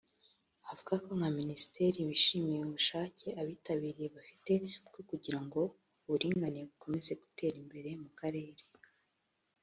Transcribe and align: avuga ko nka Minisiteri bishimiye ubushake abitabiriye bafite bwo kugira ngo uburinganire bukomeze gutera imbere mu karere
avuga 0.71 0.93
ko 1.03 1.11
nka 1.17 1.29
Minisiteri 1.39 1.97
bishimiye 2.09 2.59
ubushake 2.63 3.27
abitabiriye 3.41 4.07
bafite 4.15 4.51
bwo 4.87 4.99
kugira 5.09 5.39
ngo 5.45 5.61
uburinganire 6.05 6.65
bukomeze 6.71 7.11
gutera 7.21 7.55
imbere 7.63 7.89
mu 8.03 8.09
karere 8.19 8.61